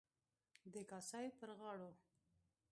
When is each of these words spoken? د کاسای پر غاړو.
د 0.73 0.75
کاسای 0.89 1.27
پر 1.37 1.49
غاړو. 1.59 1.89